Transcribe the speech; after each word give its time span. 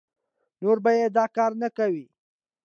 نور 0.61 0.77
بيا 0.85 1.05
دا 1.17 1.25
کار 1.35 1.51
نه 1.61 1.67
کوي 1.77 2.05